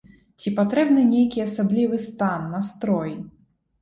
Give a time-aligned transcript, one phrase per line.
[0.43, 3.11] Ці патрэбны нейкі асаблівы стан, настрой?